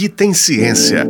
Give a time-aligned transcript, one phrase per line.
[0.00, 1.06] aqui tem ciência.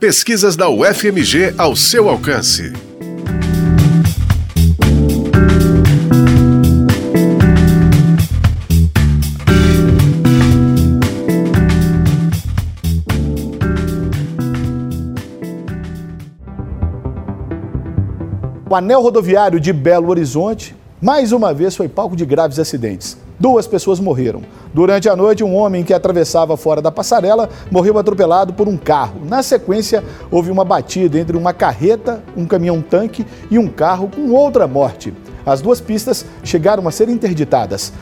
[0.00, 2.72] Pesquisas da UFMG ao seu alcance.
[18.68, 23.23] O anel rodoviário de Belo Horizonte, mais uma vez, foi palco de graves acidentes.
[23.38, 24.42] Duas pessoas morreram.
[24.72, 29.20] Durante a noite, um homem que atravessava fora da passarela morreu atropelado por um carro.
[29.24, 34.68] Na sequência, houve uma batida entre uma carreta, um caminhão-tanque e um carro com outra
[34.68, 35.12] morte.
[35.44, 37.92] As duas pistas chegaram a ser interditadas.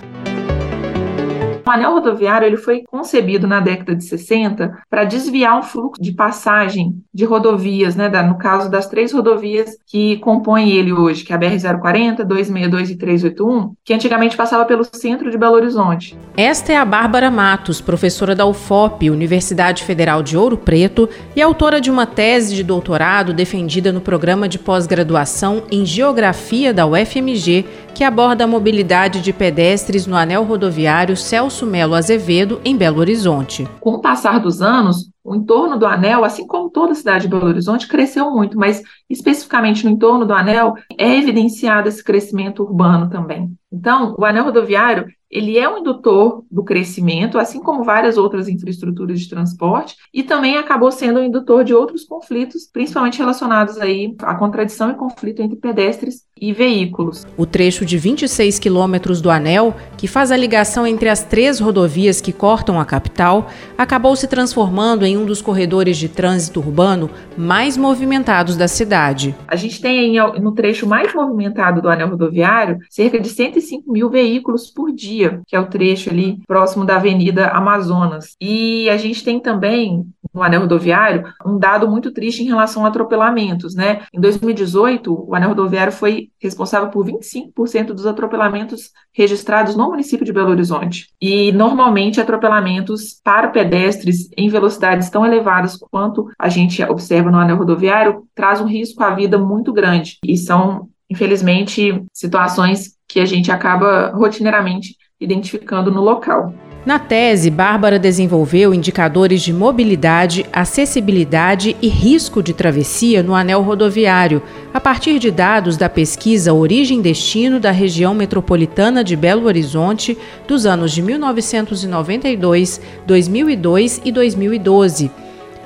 [1.64, 6.12] O anel rodoviário ele foi concebido na década de 60 para desviar um fluxo de
[6.12, 11.36] passagem de rodovias, né, no caso das três rodovias que compõem ele hoje, que é
[11.36, 16.18] a BR-040, 262 e 381, que antigamente passava pelo centro de Belo Horizonte.
[16.36, 21.80] Esta é a Bárbara Matos, professora da UFOP, Universidade Federal de Ouro Preto, e autora
[21.80, 28.02] de uma tese de doutorado defendida no programa de pós-graduação em Geografia da UFMG, que
[28.02, 33.68] aborda a mobilidade de pedestres no anel rodoviário Celso Melo Azevedo, em Belo Horizonte.
[33.80, 37.28] Com o passar dos anos, o entorno do anel, assim como toda a cidade de
[37.28, 43.08] Belo Horizonte, cresceu muito, mas especificamente no entorno do anel é evidenciado esse crescimento urbano
[43.08, 43.52] também.
[43.70, 49.18] Então, o anel rodoviário ele é um indutor do crescimento, assim como várias outras infraestruturas
[49.18, 54.34] de transporte, e também acabou sendo um indutor de outros conflitos, principalmente relacionados aí à
[54.34, 57.24] contradição e conflito entre pedestres e veículos.
[57.36, 62.20] O trecho de 26 quilômetros do anel, que faz a ligação entre as três rodovias
[62.20, 63.46] que cortam a capital,
[63.78, 67.08] acabou se transformando em um dos corredores de trânsito urbano
[67.38, 69.34] mais movimentados da cidade.
[69.48, 74.68] A gente tem no trecho mais movimentado do anel rodoviário cerca de 105 mil veículos
[74.68, 78.36] por dia que é o trecho ali próximo da Avenida Amazonas.
[78.40, 82.88] E a gente tem também no anel rodoviário um dado muito triste em relação a
[82.88, 84.02] atropelamentos, né?
[84.12, 90.32] Em 2018, o anel rodoviário foi responsável por 25% dos atropelamentos registrados no município de
[90.32, 91.08] Belo Horizonte.
[91.20, 97.58] E normalmente atropelamentos para pedestres em velocidades tão elevadas quanto a gente observa no anel
[97.58, 100.18] rodoviário traz um risco à vida muito grande.
[100.24, 106.52] E são infelizmente, situações que a gente acaba rotineiramente identificando no local.
[106.84, 114.42] Na tese, Bárbara desenvolveu indicadores de mobilidade, acessibilidade e risco de travessia no anel rodoviário,
[114.74, 120.18] a partir de dados da pesquisa Origem-Destino da região metropolitana de Belo Horizonte
[120.48, 125.08] dos anos de 1992, 2002 e 2012.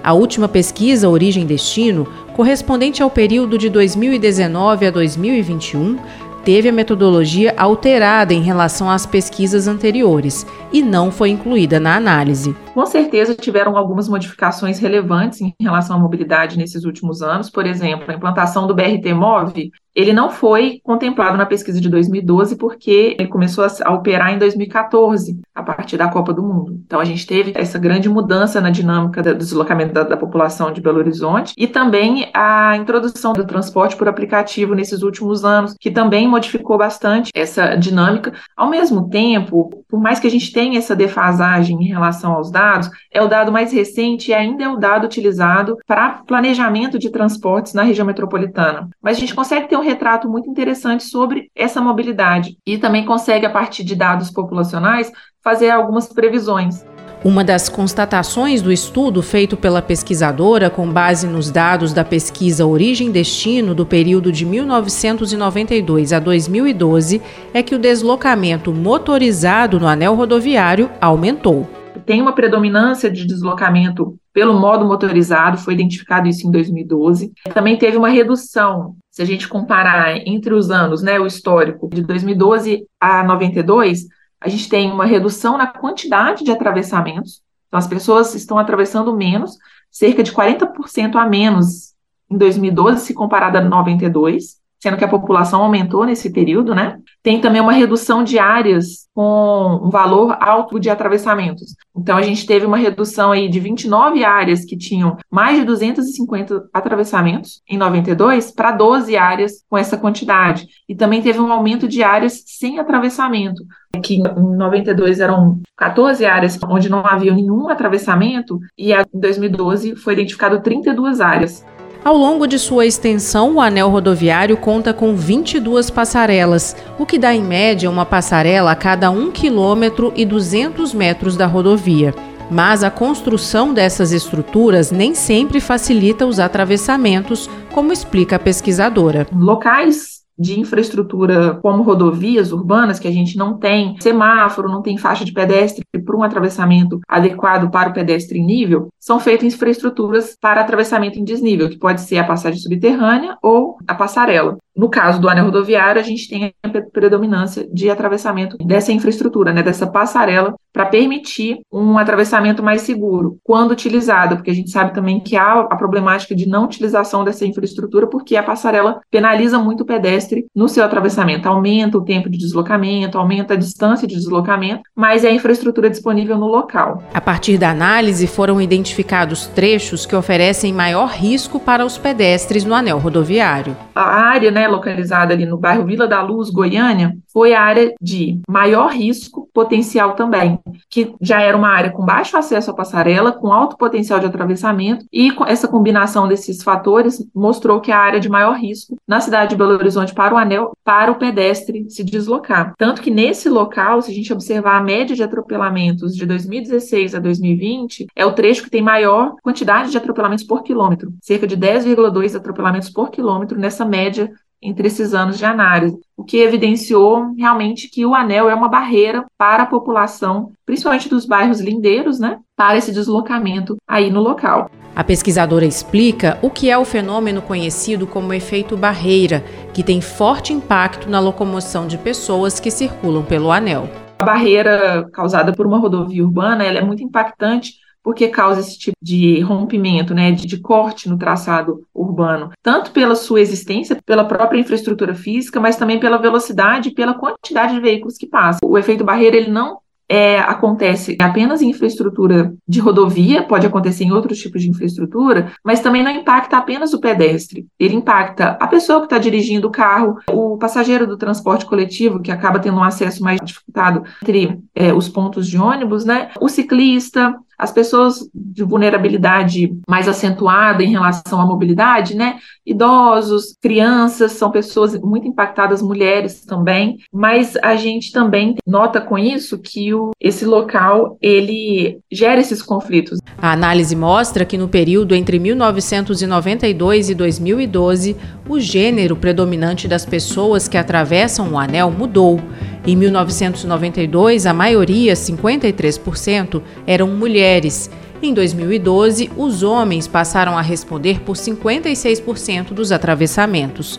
[0.04, 5.98] A última pesquisa Origem-Destino, correspondente ao período de 2019 a 2021,
[6.46, 12.54] teve a metodologia alterada em relação às pesquisas anteriores e não foi incluída na análise.
[12.76, 17.48] Com certeza tiveram algumas modificações relevantes em relação à mobilidade nesses últimos anos.
[17.48, 22.56] Por exemplo, a implantação do BRT MOV ele não foi contemplado na pesquisa de 2012
[22.56, 26.78] porque ele começou a, operar em 2014, a partir da Copa do Mundo.
[26.84, 30.82] Então a gente teve essa grande mudança na dinâmica do deslocamento da, da população de
[30.82, 36.28] Belo Horizonte e também a introdução do transporte por aplicativo nesses últimos anos, que também
[36.28, 38.34] modificou bastante essa dinâmica.
[38.54, 42.65] Ao mesmo tempo, por mais que a gente tenha essa defasagem em relação aos dados,
[43.12, 47.74] é o dado mais recente e ainda é o dado utilizado para planejamento de transportes
[47.74, 48.88] na região metropolitana.
[49.00, 53.46] Mas a gente consegue ter um retrato muito interessante sobre essa mobilidade e também consegue,
[53.46, 55.10] a partir de dados populacionais,
[55.42, 56.84] fazer algumas previsões.
[57.24, 63.74] Uma das constatações do estudo feito pela pesquisadora, com base nos dados da pesquisa Origem-Destino
[63.74, 67.20] do período de 1992 a 2012,
[67.52, 71.75] é que o deslocamento motorizado no anel rodoviário aumentou.
[72.06, 77.32] Tem uma predominância de deslocamento pelo modo motorizado, foi identificado isso em 2012.
[77.52, 82.02] Também teve uma redução, se a gente comparar entre os anos, né, o histórico, de
[82.02, 84.06] 2012 a 92,
[84.40, 87.42] a gente tem uma redução na quantidade de atravessamentos.
[87.66, 89.52] Então, as pessoas estão atravessando menos,
[89.90, 91.94] cerca de 40% a menos
[92.30, 96.98] em 2012, se comparada a 92 sendo que a população aumentou nesse período, né?
[97.20, 101.74] Tem também uma redução de áreas com um valor alto de atravessamentos.
[101.96, 106.68] Então, a gente teve uma redução aí de 29 áreas que tinham mais de 250
[106.72, 110.68] atravessamentos em 92 para 12 áreas com essa quantidade.
[110.88, 113.64] E também teve um aumento de áreas sem atravessamento,
[114.00, 114.22] que em
[114.56, 121.20] 92 eram 14 áreas onde não havia nenhum atravessamento, e em 2012 foi identificado 32
[121.20, 121.64] áreas.
[122.06, 127.34] Ao longo de sua extensão, o anel rodoviário conta com 22 passarelas, o que dá
[127.34, 132.14] em média uma passarela a cada 1 quilômetro e 200 metros da rodovia.
[132.48, 139.26] Mas a construção dessas estruturas nem sempre facilita os atravessamentos, como explica a pesquisadora.
[139.34, 145.24] Locais de infraestrutura como rodovias urbanas, que a gente não tem semáforo, não tem faixa
[145.24, 150.60] de pedestre para um atravessamento adequado para o pedestre em nível, são feitas infraestruturas para
[150.60, 154.56] atravessamento em desnível, que pode ser a passagem subterrânea ou a passarela.
[154.76, 159.62] No caso do anel rodoviário, a gente tem a predominância de atravessamento dessa infraestrutura, né,
[159.62, 165.18] dessa passarela, para permitir um atravessamento mais seguro, quando utilizada, porque a gente sabe também
[165.18, 169.86] que há a problemática de não utilização dessa infraestrutura, porque a passarela penaliza muito o
[169.86, 175.24] pedestre no seu atravessamento, aumenta o tempo de deslocamento, aumenta a distância de deslocamento, mas
[175.24, 177.02] é a infraestrutura disponível no local.
[177.14, 182.74] A partir da análise, foram identificados trechos que oferecem maior risco para os pedestres no
[182.74, 183.74] anel rodoviário.
[183.94, 188.40] A área, né, localizada ali no bairro Vila da Luz, Goiânia, foi a área de
[188.48, 193.52] maior risco potencial também, que já era uma área com baixo acesso à passarela, com
[193.52, 198.56] alto potencial de atravessamento, e essa combinação desses fatores mostrou que a área de maior
[198.56, 202.72] risco na cidade de Belo Horizonte para o anel, para o pedestre se deslocar.
[202.78, 207.18] Tanto que nesse local, se a gente observar a média de atropelamentos de 2016 a
[207.18, 212.34] 2020, é o trecho que tem maior quantidade de atropelamentos por quilômetro, cerca de 10,2
[212.34, 218.06] atropelamentos por quilômetro nessa média entre esses anos de análise, o que evidenciou realmente que
[218.06, 222.90] o anel é uma barreira para a população, principalmente dos bairros lindeiros, né, para esse
[222.90, 224.70] deslocamento aí no local.
[224.94, 230.54] A pesquisadora explica o que é o fenômeno conhecido como efeito barreira, que tem forte
[230.54, 233.90] impacto na locomoção de pessoas que circulam pelo anel.
[234.18, 237.74] A barreira causada por uma rodovia urbana ela é muito impactante
[238.06, 243.16] porque causa esse tipo de rompimento, né, de, de, corte no traçado urbano, tanto pela
[243.16, 248.16] sua existência, pela própria infraestrutura física, mas também pela velocidade e pela quantidade de veículos
[248.16, 248.60] que passam.
[248.62, 254.12] O efeito barreira ele não é, acontece apenas em infraestrutura de rodovia, pode acontecer em
[254.12, 257.66] outros tipos de infraestrutura, mas também não impacta apenas o pedestre.
[257.76, 262.30] Ele impacta a pessoa que está dirigindo o carro, o passageiro do transporte coletivo, que
[262.30, 266.30] acaba tendo um acesso mais dificultado entre é, os pontos de ônibus, né?
[266.40, 272.36] O ciclista, as pessoas de vulnerabilidade mais acentuada em relação à mobilidade, né?
[272.64, 279.58] Idosos, crianças, são pessoas muito impactadas, mulheres também, mas a gente também nota com isso
[279.58, 283.18] que o, esse local ele gera esses conflitos.
[283.38, 288.16] A análise mostra que no período entre 1992 e 2012,
[288.48, 292.40] o gênero predominante das pessoas que atravessam o anel mudou.
[292.86, 297.90] Em 1992, a maioria, 53%, eram mulheres.
[298.22, 303.98] Em 2012, os homens passaram a responder por 56% dos atravessamentos.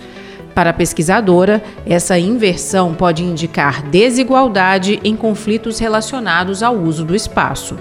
[0.55, 7.75] Para a pesquisadora, essa inversão pode indicar desigualdade em conflitos relacionados ao uso do espaço.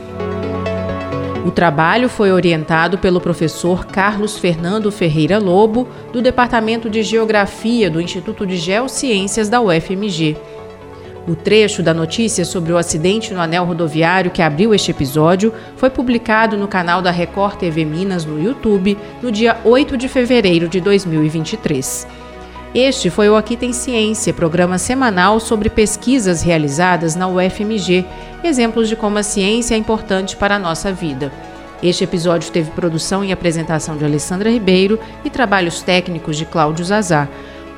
[1.47, 8.01] O trabalho foi orientado pelo professor Carlos Fernando Ferreira Lobo, do Departamento de Geografia do
[8.01, 10.37] Instituto de Geociências da UFMG.
[11.29, 15.91] O trecho da notícia sobre o acidente no anel rodoviário que abriu este episódio foi
[15.91, 20.81] publicado no canal da Record TV Minas no YouTube no dia 8 de fevereiro de
[20.81, 22.07] 2023.
[22.73, 28.05] Este foi o Aqui Tem Ciência, programa semanal sobre pesquisas realizadas na UFMG,
[28.45, 31.33] exemplos de como a ciência é importante para a nossa vida.
[31.83, 37.29] Este episódio teve produção e apresentação de Alessandra Ribeiro e trabalhos técnicos de Cláudio Zazar.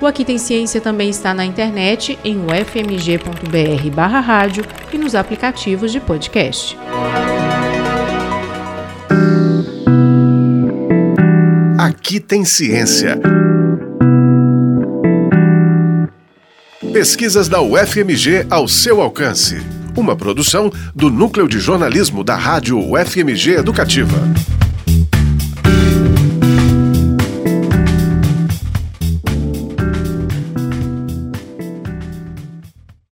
[0.01, 5.91] O Aqui Tem Ciência também está na internet em ufmg.br barra rádio e nos aplicativos
[5.91, 6.79] de podcast.
[11.77, 13.21] Aqui tem ciência.
[16.93, 19.61] Pesquisas da UFMG ao seu alcance.
[19.97, 24.17] Uma produção do Núcleo de Jornalismo da Rádio UFMG Educativa.